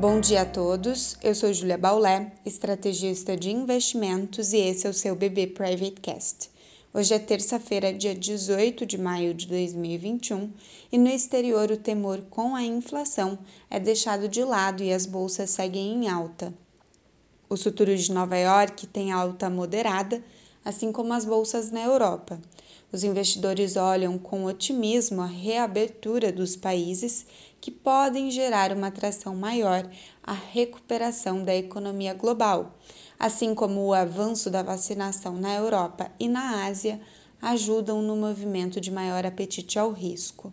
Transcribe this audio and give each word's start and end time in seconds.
Bom 0.00 0.20
dia 0.20 0.42
a 0.42 0.46
todos, 0.46 1.16
eu 1.24 1.34
sou 1.34 1.52
Julia 1.52 1.76
Baulé, 1.76 2.30
estrategista 2.46 3.36
de 3.36 3.50
investimentos 3.50 4.52
e 4.52 4.58
esse 4.58 4.86
é 4.86 4.90
o 4.90 4.94
seu 4.94 5.16
BB 5.16 5.48
Private 5.48 6.00
Cast. 6.00 6.50
Hoje 6.94 7.14
é 7.14 7.18
terça-feira, 7.18 7.92
dia 7.92 8.14
18 8.14 8.86
de 8.86 8.96
maio 8.96 9.34
de 9.34 9.48
2021 9.48 10.52
e 10.92 10.98
no 10.98 11.08
exterior 11.08 11.72
o 11.72 11.76
temor 11.76 12.22
com 12.30 12.54
a 12.54 12.62
inflação 12.62 13.40
é 13.68 13.80
deixado 13.80 14.28
de 14.28 14.44
lado 14.44 14.84
e 14.84 14.92
as 14.92 15.04
bolsas 15.04 15.50
seguem 15.50 15.94
em 15.94 16.08
alta. 16.08 16.54
Os 17.48 17.64
futuros 17.64 18.04
de 18.04 18.12
Nova 18.12 18.36
York 18.36 18.86
têm 18.86 19.10
alta 19.10 19.50
moderada, 19.50 20.22
assim 20.64 20.92
como 20.92 21.12
as 21.12 21.24
bolsas 21.24 21.70
na 21.70 21.82
Europa. 21.82 22.40
Os 22.90 23.04
investidores 23.04 23.76
olham 23.76 24.16
com 24.18 24.44
otimismo 24.44 25.20
a 25.20 25.26
reabertura 25.26 26.32
dos 26.32 26.56
países 26.56 27.26
que 27.60 27.70
podem 27.70 28.30
gerar 28.30 28.72
uma 28.72 28.86
atração 28.86 29.34
maior 29.34 29.88
à 30.22 30.32
recuperação 30.32 31.44
da 31.44 31.54
economia 31.54 32.14
global, 32.14 32.74
assim 33.18 33.54
como 33.54 33.84
o 33.84 33.92
avanço 33.92 34.50
da 34.50 34.62
vacinação 34.62 35.34
na 35.34 35.54
Europa 35.54 36.10
e 36.18 36.28
na 36.28 36.64
Ásia 36.66 37.00
ajudam 37.42 38.00
no 38.00 38.16
movimento 38.16 38.80
de 38.80 38.90
maior 38.90 39.26
apetite 39.26 39.78
ao 39.78 39.92
risco. 39.92 40.52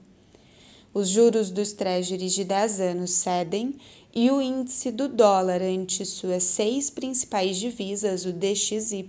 Os 0.95 1.09
juros 1.09 1.51
dos 1.51 1.73
treasuries 1.73 2.31
de 2.31 2.45
10 2.45 2.79
anos 2.79 3.11
cedem 3.11 3.75
e 4.13 4.31
o 4.31 4.41
índice 4.41 4.93
do 4.93 5.09
dólar 5.09 5.61
ante 5.61 6.05
suas 6.05 6.43
seis 6.43 6.89
principais 6.89 7.57
divisas, 7.57 8.23
o 8.23 8.31
DXY, 8.31 9.05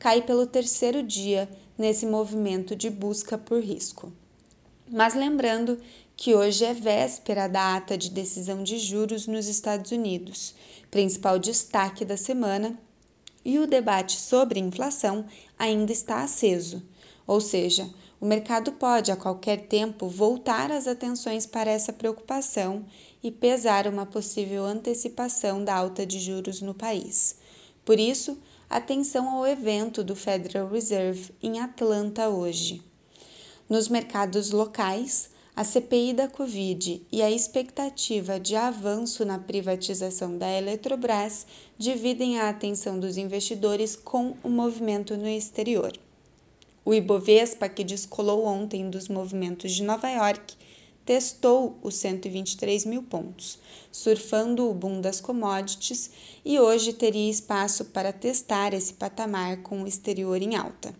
cai 0.00 0.22
pelo 0.22 0.48
terceiro 0.48 1.04
dia 1.04 1.48
nesse 1.78 2.04
movimento 2.04 2.74
de 2.74 2.90
busca 2.90 3.38
por 3.38 3.62
risco. 3.62 4.12
Mas 4.90 5.14
lembrando 5.14 5.78
que 6.16 6.34
hoje 6.34 6.64
é 6.64 6.74
véspera 6.74 7.48
da 7.48 7.76
ata 7.76 7.96
de 7.96 8.10
decisão 8.10 8.64
de 8.64 8.76
juros 8.76 9.28
nos 9.28 9.46
Estados 9.46 9.92
Unidos, 9.92 10.56
principal 10.90 11.38
destaque 11.38 12.04
da 12.04 12.16
semana, 12.16 12.76
e 13.44 13.60
o 13.60 13.66
debate 13.68 14.18
sobre 14.18 14.58
inflação 14.58 15.24
ainda 15.56 15.92
está 15.92 16.24
aceso, 16.24 16.82
ou 17.28 17.40
seja, 17.40 17.88
o 18.18 18.24
mercado 18.24 18.72
pode 18.72 19.12
a 19.12 19.16
qualquer 19.16 19.66
tempo 19.66 20.08
voltar 20.08 20.70
as 20.70 20.86
atenções 20.86 21.44
para 21.44 21.70
essa 21.70 21.92
preocupação 21.92 22.84
e 23.22 23.30
pesar 23.30 23.86
uma 23.86 24.06
possível 24.06 24.64
antecipação 24.64 25.62
da 25.62 25.74
alta 25.74 26.06
de 26.06 26.18
juros 26.18 26.62
no 26.62 26.72
país. 26.72 27.36
Por 27.84 28.00
isso, 28.00 28.38
atenção 28.70 29.28
ao 29.28 29.46
evento 29.46 30.02
do 30.02 30.16
Federal 30.16 30.68
Reserve 30.68 31.30
em 31.42 31.60
Atlanta 31.60 32.28
hoje. 32.28 32.82
Nos 33.68 33.88
mercados 33.88 34.50
locais, 34.50 35.28
a 35.54 35.64
CPI 35.64 36.14
da 36.14 36.28
Covid 36.28 37.02
e 37.12 37.22
a 37.22 37.30
expectativa 37.30 38.40
de 38.40 38.56
avanço 38.56 39.24
na 39.24 39.38
privatização 39.38 40.38
da 40.38 40.50
Eletrobras 40.50 41.46
dividem 41.76 42.38
a 42.38 42.48
atenção 42.48 42.98
dos 42.98 43.16
investidores 43.16 43.94
com 43.94 44.36
o 44.42 44.48
movimento 44.48 45.16
no 45.16 45.28
exterior. 45.28 45.92
O 46.86 46.94
Ibovespa, 46.94 47.68
que 47.68 47.82
descolou 47.82 48.44
ontem 48.44 48.88
dos 48.88 49.08
movimentos 49.08 49.72
de 49.72 49.82
Nova 49.82 50.08
York, 50.08 50.54
testou 51.04 51.76
os 51.82 51.96
123 51.96 52.84
mil 52.84 53.02
pontos, 53.02 53.58
surfando 53.90 54.70
o 54.70 54.72
boom 54.72 55.00
das 55.00 55.20
commodities 55.20 56.12
e 56.44 56.60
hoje 56.60 56.92
teria 56.92 57.28
espaço 57.28 57.86
para 57.86 58.12
testar 58.12 58.72
esse 58.72 58.94
patamar 58.94 59.64
com 59.64 59.82
o 59.82 59.86
exterior 59.88 60.40
em 60.40 60.54
alta. 60.54 60.94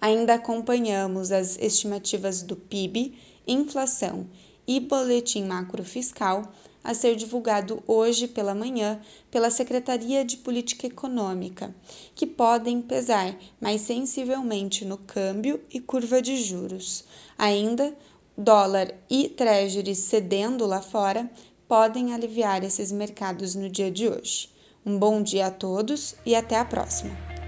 Ainda 0.00 0.32
acompanhamos 0.32 1.30
as 1.30 1.58
estimativas 1.58 2.40
do 2.40 2.56
PIB, 2.56 3.18
inflação 3.46 4.26
e 4.66 4.80
boletim 4.80 5.44
macrofiscal 5.44 6.50
a 6.82 6.94
ser 6.94 7.16
divulgado 7.16 7.82
hoje 7.86 8.26
pela 8.26 8.54
manhã 8.54 9.00
pela 9.30 9.50
Secretaria 9.50 10.24
de 10.24 10.36
Política 10.36 10.86
Econômica, 10.86 11.74
que 12.14 12.26
podem 12.26 12.80
pesar 12.80 13.36
mais 13.60 13.82
sensivelmente 13.82 14.84
no 14.84 14.98
câmbio 14.98 15.60
e 15.72 15.80
curva 15.80 16.20
de 16.20 16.36
juros. 16.42 17.04
Ainda, 17.36 17.94
dólar 18.36 18.94
e 19.08 19.28
treasury 19.28 19.94
cedendo 19.94 20.66
lá 20.66 20.80
fora 20.80 21.30
podem 21.68 22.12
aliviar 22.12 22.64
esses 22.64 22.90
mercados 22.90 23.54
no 23.54 23.68
dia 23.68 23.90
de 23.90 24.08
hoje. 24.08 24.48
Um 24.84 24.98
bom 24.98 25.22
dia 25.22 25.46
a 25.46 25.50
todos 25.50 26.14
e 26.24 26.34
até 26.34 26.56
a 26.56 26.64
próxima! 26.64 27.39